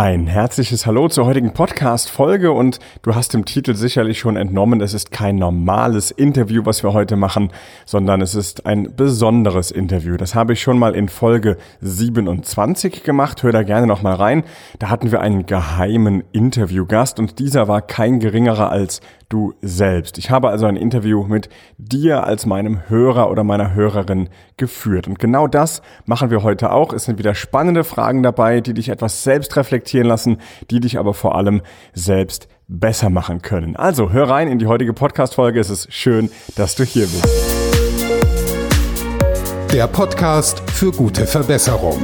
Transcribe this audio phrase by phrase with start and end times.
[0.00, 4.94] Ein herzliches Hallo zur heutigen Podcast-Folge und du hast dem Titel sicherlich schon entnommen, es
[4.94, 7.50] ist kein normales Interview, was wir heute machen,
[7.84, 10.16] sondern es ist ein besonderes Interview.
[10.16, 14.44] Das habe ich schon mal in Folge 27 gemacht, hör da gerne nochmal rein.
[14.78, 20.16] Da hatten wir einen geheimen Interviewgast und dieser war kein geringerer als du selbst.
[20.16, 25.06] Ich habe also ein Interview mit dir als meinem Hörer oder meiner Hörerin geführt.
[25.06, 26.94] Und genau das machen wir heute auch.
[26.94, 30.38] Es sind wieder spannende Fragen dabei, die dich etwas selbst reflektieren lassen,
[30.70, 31.62] die dich aber vor allem
[31.94, 33.76] selbst besser machen können.
[33.76, 35.58] Also hör rein in die heutige Podcast-Folge.
[35.58, 37.26] Es ist schön, dass du hier bist.
[39.72, 42.00] Der Podcast für gute Verbesserung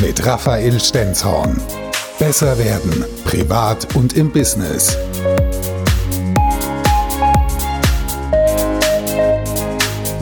[0.00, 1.60] mit Raphael Stenzhorn.
[2.18, 4.96] Besser werden, privat und im Business.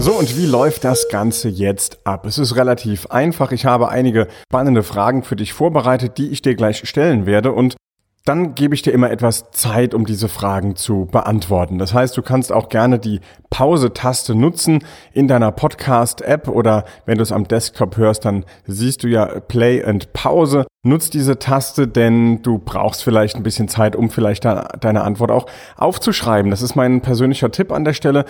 [0.08, 2.24] So, und wie läuft das Ganze jetzt ab?
[2.24, 3.52] Es ist relativ einfach.
[3.52, 7.76] Ich habe einige spannende Fragen für dich vorbereitet, die ich dir gleich stellen werde und
[8.24, 11.78] dann gebe ich dir immer etwas Zeit, um diese Fragen zu beantworten.
[11.78, 17.22] Das heißt, du kannst auch gerne die Pause-Taste nutzen in deiner Podcast-App oder wenn du
[17.22, 20.66] es am Desktop hörst, dann siehst du ja Play and Pause.
[20.84, 25.46] Nutz diese Taste, denn du brauchst vielleicht ein bisschen Zeit, um vielleicht deine Antwort auch
[25.77, 26.50] aufzuschreiben.
[26.50, 28.24] Das ist mein persönlicher Tipp an der Stelle.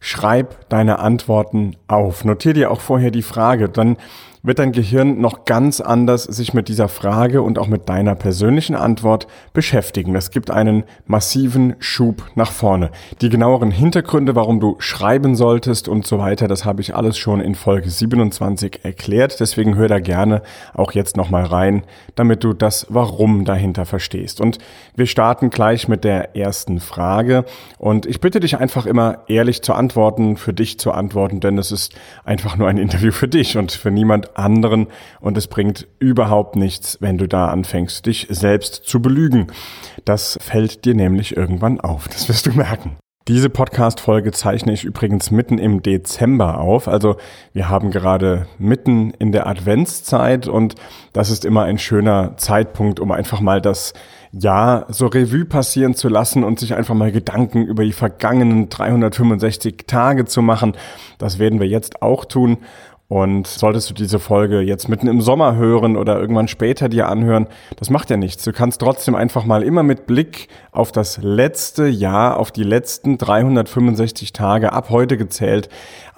[0.00, 2.24] Schreib deine Antworten auf.
[2.24, 3.68] Notier dir auch vorher die Frage.
[3.68, 3.98] Dann
[4.42, 8.74] wird dein Gehirn noch ganz anders sich mit dieser Frage und auch mit deiner persönlichen
[8.74, 10.14] Antwort beschäftigen.
[10.14, 12.90] Das gibt einen massiven Schub nach vorne.
[13.20, 17.40] Die genaueren Hintergründe, warum du schreiben solltest und so weiter, das habe ich alles schon
[17.40, 19.40] in Folge 27 erklärt.
[19.40, 21.82] Deswegen hör da gerne auch jetzt nochmal rein,
[22.14, 24.40] damit du das Warum dahinter verstehst.
[24.40, 24.58] Und
[24.96, 27.44] wir starten gleich mit der ersten Frage.
[27.78, 31.72] Und ich bitte dich einfach immer ehrlich zu antworten, für dich zu antworten, denn es
[31.72, 34.88] ist einfach nur ein Interview für dich und für niemand anderen
[35.20, 39.48] und es bringt überhaupt nichts, wenn du da anfängst, dich selbst zu belügen.
[40.04, 42.96] Das fällt dir nämlich irgendwann auf, das wirst du merken.
[43.28, 46.88] Diese Podcast-Folge zeichne ich übrigens mitten im Dezember auf.
[46.88, 47.16] Also
[47.52, 50.74] wir haben gerade mitten in der Adventszeit und
[51.12, 53.92] das ist immer ein schöner Zeitpunkt, um einfach mal das
[54.32, 59.84] Jahr so Revue passieren zu lassen und sich einfach mal Gedanken über die vergangenen 365
[59.86, 60.76] Tage zu machen.
[61.18, 62.58] Das werden wir jetzt auch tun.
[63.10, 67.48] Und solltest du diese Folge jetzt mitten im Sommer hören oder irgendwann später dir anhören,
[67.74, 68.44] das macht ja nichts.
[68.44, 73.18] Du kannst trotzdem einfach mal immer mit Blick auf das letzte Jahr, auf die letzten
[73.18, 75.68] 365 Tage ab heute gezählt,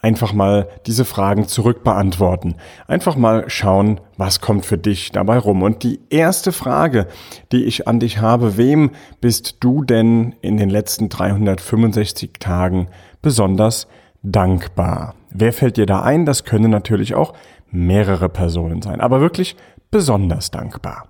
[0.03, 2.56] einfach mal diese Fragen zurückbeantworten.
[2.86, 5.62] Einfach mal schauen, was kommt für dich dabei rum.
[5.62, 7.06] Und die erste Frage,
[7.53, 8.91] die ich an dich habe, wem
[9.22, 12.88] bist du denn in den letzten 365 Tagen
[13.22, 13.88] besonders
[14.22, 15.14] dankbar?
[15.34, 16.26] Wer fällt dir da ein?
[16.26, 17.32] Das können natürlich auch
[17.70, 19.56] mehrere Personen sein, aber wirklich
[19.91, 21.09] besonders dankbar.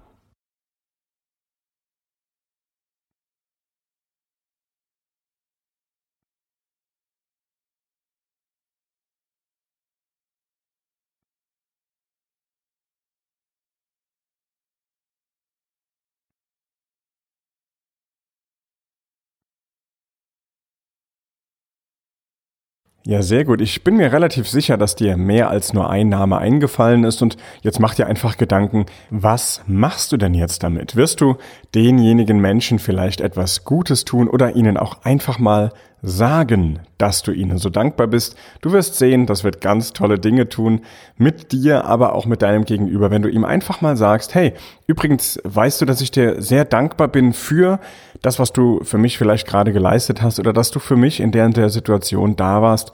[23.04, 23.60] Ja, sehr gut.
[23.60, 27.36] Ich bin mir relativ sicher, dass dir mehr als nur ein Name eingefallen ist und
[27.62, 30.94] jetzt mach dir einfach Gedanken, was machst du denn jetzt damit?
[30.94, 31.36] Wirst du
[31.74, 37.58] denjenigen Menschen vielleicht etwas Gutes tun oder ihnen auch einfach mal sagen, dass du ihnen
[37.58, 38.36] so dankbar bist.
[38.60, 40.80] Du wirst sehen, das wird ganz tolle Dinge tun
[41.16, 44.52] mit dir, aber auch mit deinem Gegenüber, wenn du ihm einfach mal sagst, hey,
[44.88, 47.78] übrigens weißt du, dass ich dir sehr dankbar bin für
[48.20, 51.30] das, was du für mich vielleicht gerade geleistet hast oder dass du für mich in
[51.30, 52.90] der und der Situation da warst.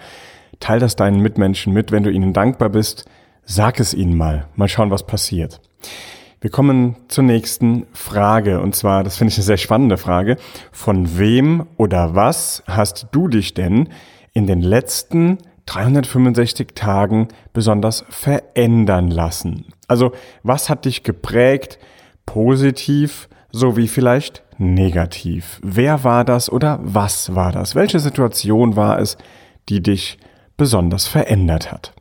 [0.61, 3.07] Teil das deinen Mitmenschen mit, wenn du ihnen dankbar bist.
[3.45, 4.49] Sag es ihnen mal.
[4.57, 5.61] Mal schauen, was passiert.
[6.41, 8.61] Wir kommen zur nächsten Frage.
[8.61, 10.37] Und zwar, das finde ich eine sehr spannende Frage.
[10.71, 13.89] Von wem oder was hast du dich denn
[14.35, 19.67] in den letzten 365 Tagen besonders verändern lassen?
[19.89, 20.13] Also,
[20.45, 21.81] was hat dich geprägt,
[22.25, 25.59] positiv sowie vielleicht negativ?
[25.65, 27.75] Wer war das oder was war das?
[27.75, 29.19] Welche Situation war es,
[29.69, 30.19] die dich
[30.57, 31.95] besonders verändert hat?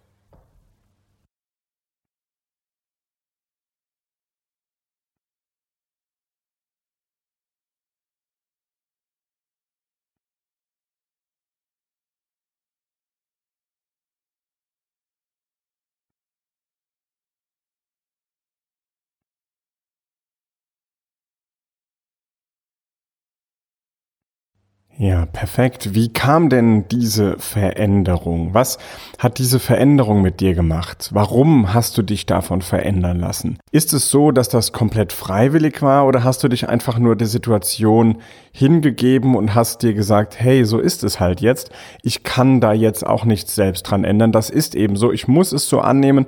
[25.00, 25.94] Ja, perfekt.
[25.94, 28.56] Wie kam denn diese Veränderung?
[28.56, 28.80] Was
[29.20, 31.10] hat diese Veränderung mit dir gemacht?
[31.14, 33.60] Warum hast du dich davon verändern lassen?
[33.72, 37.28] Ist es so, dass das komplett freiwillig war oder hast du dich einfach nur der
[37.28, 38.18] Situation
[38.52, 41.70] hingegeben und hast dir gesagt, hey, so ist es halt jetzt.
[42.02, 44.32] Ich kann da jetzt auch nichts selbst dran ändern.
[44.32, 45.12] Das ist eben so.
[45.12, 46.26] Ich muss es so annehmen.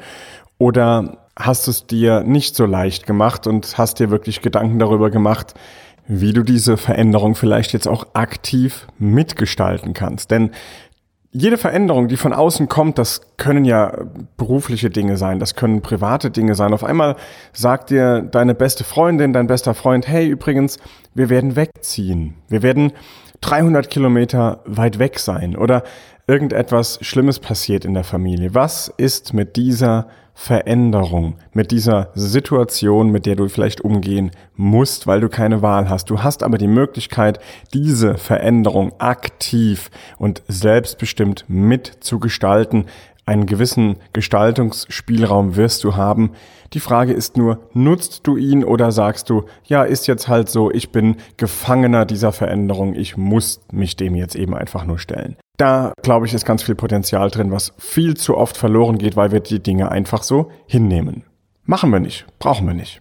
[0.60, 5.56] Oder hast es dir nicht so leicht gemacht und hast dir wirklich Gedanken darüber gemacht,
[6.11, 10.31] wie du diese Veränderung vielleicht jetzt auch aktiv mitgestalten kannst.
[10.31, 10.50] Denn
[11.31, 13.95] jede Veränderung, die von außen kommt, das können ja
[14.35, 16.73] berufliche Dinge sein, das können private Dinge sein.
[16.73, 17.15] Auf einmal
[17.53, 20.79] sagt dir deine beste Freundin, dein bester Freund, hey, übrigens,
[21.13, 22.33] wir werden wegziehen.
[22.47, 22.91] Wir werden
[23.41, 25.83] 300 Kilometer weit weg sein oder
[26.25, 28.55] irgendetwas Schlimmes passiert in der Familie.
[28.55, 30.07] Was ist mit dieser
[30.41, 36.09] Veränderung, mit dieser Situation, mit der du vielleicht umgehen musst, weil du keine Wahl hast.
[36.09, 37.39] Du hast aber die Möglichkeit,
[37.74, 42.86] diese Veränderung aktiv und selbstbestimmt mitzugestalten.
[43.29, 46.31] Einen gewissen Gestaltungsspielraum wirst du haben.
[46.73, 50.71] Die Frage ist nur, nutzt du ihn oder sagst du, ja, ist jetzt halt so,
[50.71, 55.35] ich bin Gefangener dieser Veränderung, ich muss mich dem jetzt eben einfach nur stellen.
[55.57, 59.31] Da, glaube ich, ist ganz viel Potenzial drin, was viel zu oft verloren geht, weil
[59.31, 61.21] wir die Dinge einfach so hinnehmen.
[61.65, 62.99] Machen wir nicht, brauchen wir nicht.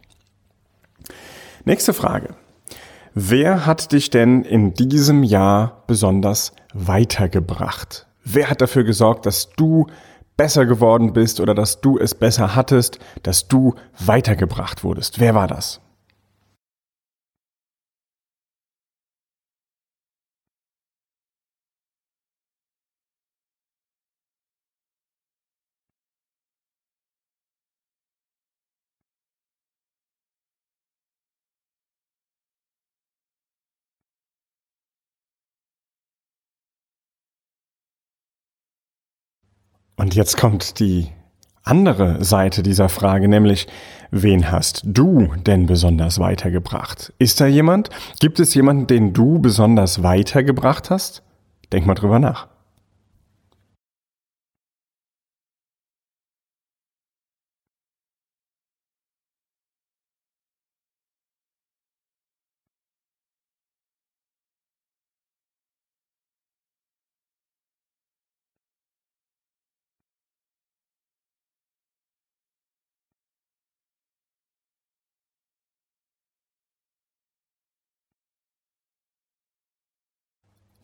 [1.65, 2.35] Nächste Frage.
[3.15, 8.07] Wer hat dich denn in diesem Jahr besonders weitergebracht?
[8.25, 9.87] Wer hat dafür gesorgt, dass du
[10.39, 15.21] besser geworden bist oder dass du es besser hattest, dass du weitergebracht wurdest?
[15.21, 15.83] Wer war das?
[39.99, 41.09] Und jetzt kommt die
[41.65, 43.67] andere Seite dieser Frage, nämlich,
[44.13, 47.13] wen hast du denn besonders weitergebracht?
[47.19, 47.91] Ist da jemand?
[48.21, 51.25] Gibt es jemanden, den du besonders weitergebracht hast?
[51.73, 52.47] Denk mal drüber nach.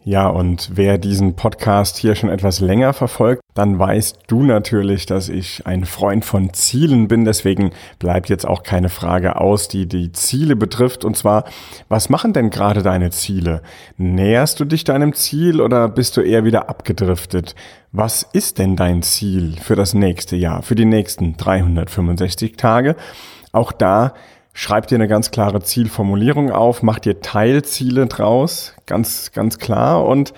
[0.06, 5.30] Ja, und wer diesen Podcast hier schon etwas länger verfolgt, dann weißt du natürlich, dass
[5.30, 7.24] ich ein Freund von Zielen bin.
[7.24, 11.06] Deswegen bleibt jetzt auch keine Frage aus, die die Ziele betrifft.
[11.06, 11.44] Und zwar,
[11.88, 13.62] was machen denn gerade deine Ziele?
[13.96, 17.54] Näherst du dich deinem Ziel oder bist du eher wieder abgedriftet?
[17.90, 22.94] Was ist denn dein Ziel für das nächste Jahr, für die nächsten 365 Tage?
[23.52, 24.12] Auch da
[24.56, 30.32] Schreib dir eine ganz klare Zielformulierung auf, mach dir Teilziele draus, ganz, ganz klar und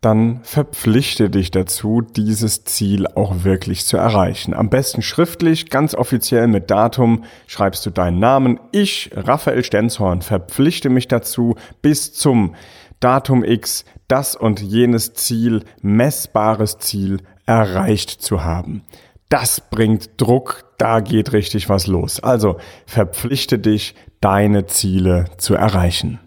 [0.00, 4.54] dann verpflichte dich dazu, dieses Ziel auch wirklich zu erreichen.
[4.54, 8.60] Am besten schriftlich, ganz offiziell mit Datum, schreibst du deinen Namen.
[8.70, 12.54] Ich, Raphael Stenzhorn, verpflichte mich dazu, bis zum
[13.00, 18.84] Datum X das und jenes Ziel, messbares Ziel erreicht zu haben
[19.32, 22.20] das bringt Druck, da geht richtig was los.
[22.20, 26.20] Also verpflichte dich, deine Ziele zu erreichen.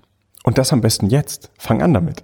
[0.44, 1.52] Und das am besten jetzt.
[1.60, 2.24] Fang an damit.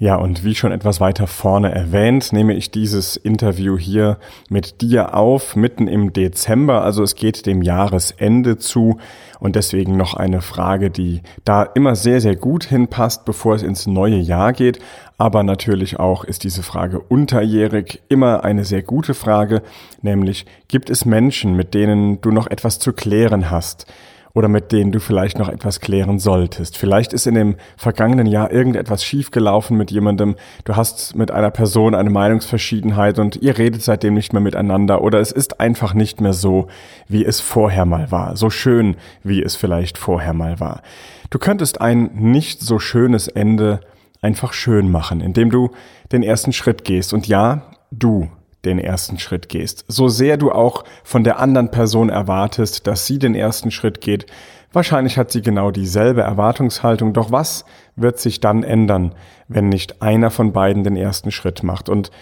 [0.00, 4.16] Ja, und wie schon etwas weiter vorne erwähnt, nehme ich dieses Interview hier
[4.48, 6.82] mit dir auf, mitten im Dezember.
[6.82, 8.96] Also es geht dem Jahresende zu
[9.40, 13.86] und deswegen noch eine Frage, die da immer sehr, sehr gut hinpasst, bevor es ins
[13.86, 14.78] neue Jahr geht.
[15.18, 19.60] Aber natürlich auch ist diese Frage unterjährig immer eine sehr gute Frage,
[20.00, 23.86] nämlich gibt es Menschen, mit denen du noch etwas zu klären hast?
[24.34, 26.76] Oder mit denen du vielleicht noch etwas klären solltest.
[26.76, 31.94] Vielleicht ist in dem vergangenen Jahr irgendetwas schiefgelaufen mit jemandem, du hast mit einer Person
[31.94, 36.32] eine Meinungsverschiedenheit und ihr redet seitdem nicht mehr miteinander oder es ist einfach nicht mehr
[36.32, 36.68] so,
[37.08, 40.82] wie es vorher mal war, so schön, wie es vielleicht vorher mal war.
[41.30, 43.80] Du könntest ein nicht so schönes Ende
[44.22, 45.70] einfach schön machen, indem du
[46.12, 48.28] den ersten Schritt gehst und ja, du
[48.64, 49.84] den ersten Schritt gehst.
[49.88, 54.26] So sehr du auch von der anderen Person erwartest, dass sie den ersten Schritt geht,
[54.72, 57.64] Wahrscheinlich hat sie genau dieselbe Erwartungshaltung, doch was
[57.96, 59.14] wird sich dann ändern,
[59.48, 61.88] wenn nicht einer von beiden den ersten Schritt macht?
[61.88, 62.12] Und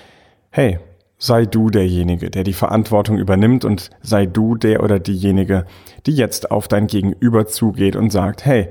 [0.51, 0.79] hey,
[1.19, 5.67] sei du derjenige, der die Verantwortung übernimmt und sei du der oder diejenige,
[6.07, 8.69] die jetzt auf dein Gegenüber zugeht und sagt, hey,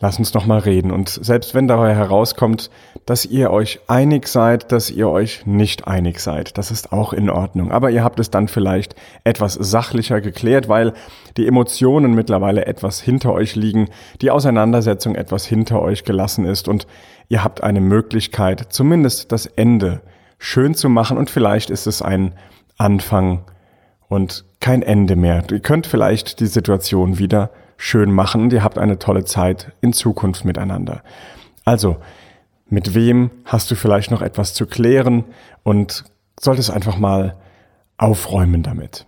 [0.00, 0.90] lass uns noch mal reden.
[0.90, 2.70] Und selbst wenn dabei herauskommt,
[3.06, 7.30] dass ihr euch einig seid, dass ihr euch nicht einig seid, das ist auch in
[7.30, 7.70] Ordnung.
[7.70, 10.94] Aber ihr habt es dann vielleicht etwas sachlicher geklärt, weil
[11.36, 13.88] die Emotionen mittlerweile etwas hinter euch liegen,
[14.22, 16.86] die Auseinandersetzung etwas hinter euch gelassen ist und
[17.28, 20.00] ihr habt eine Möglichkeit, zumindest das Ende
[20.38, 22.32] schön zu machen und vielleicht ist es ein
[22.78, 23.44] Anfang
[24.08, 25.44] und kein Ende mehr.
[25.50, 27.50] Ihr könnt vielleicht die Situation wieder
[27.80, 31.02] schön machen und ihr habt eine tolle Zeit in Zukunft miteinander.
[31.64, 31.96] Also,
[32.68, 35.24] mit wem hast du vielleicht noch etwas zu klären
[35.62, 36.04] und
[36.38, 37.36] solltest einfach mal
[37.96, 39.06] aufräumen damit.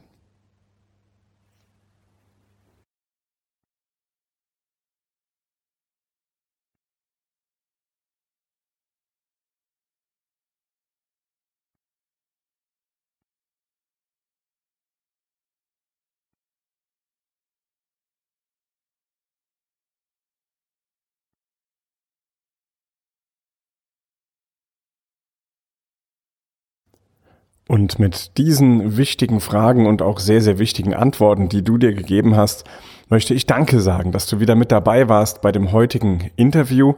[27.72, 32.36] Und mit diesen wichtigen Fragen und auch sehr, sehr wichtigen Antworten, die du dir gegeben
[32.36, 32.64] hast,
[33.08, 36.96] möchte ich Danke sagen, dass du wieder mit dabei warst bei dem heutigen Interview.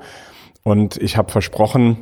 [0.65, 1.99] Und ich habe versprochen,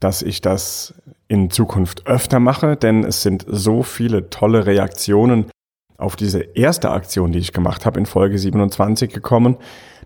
[0.00, 0.94] dass ich das
[1.28, 5.50] in Zukunft öfter mache, denn es sind so viele tolle Reaktionen
[5.98, 9.58] auf diese erste Aktion, die ich gemacht habe, in Folge 27 gekommen,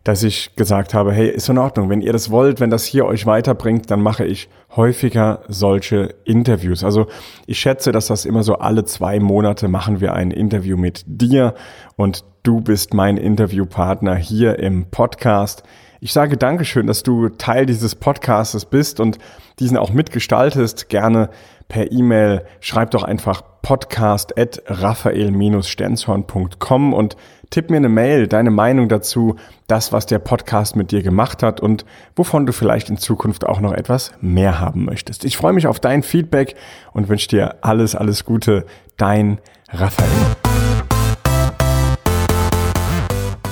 [0.04, 3.06] dass ich gesagt habe, hey, ist in Ordnung, wenn ihr das wollt, wenn das hier
[3.06, 6.84] euch weiterbringt, dann mache ich häufiger solche Interviews.
[6.84, 7.06] Also
[7.46, 11.54] ich schätze, dass das immer so alle zwei Monate machen wir ein Interview mit dir
[11.96, 15.62] und du bist mein Interviewpartner hier im Podcast.
[16.00, 19.18] Ich sage Dankeschön, dass du Teil dieses Podcastes bist und
[19.58, 20.88] diesen auch mitgestaltest.
[20.88, 21.28] Gerne
[21.66, 22.44] per E-Mail.
[22.60, 27.16] Schreib doch einfach podcast at raphael-stenzhorn.com und
[27.50, 29.34] tipp mir eine Mail, deine Meinung dazu,
[29.66, 33.58] das, was der Podcast mit dir gemacht hat und wovon du vielleicht in Zukunft auch
[33.60, 35.24] noch etwas mehr haben möchtest.
[35.24, 36.54] Ich freue mich auf dein Feedback
[36.92, 38.66] und wünsche dir alles, alles Gute.
[38.96, 39.40] Dein
[39.70, 40.47] Raphael.